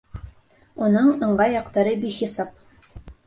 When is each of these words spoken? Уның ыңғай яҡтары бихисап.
Уның 0.85 1.11
ыңғай 1.27 1.53
яҡтары 1.57 1.93
бихисап. 2.05 2.57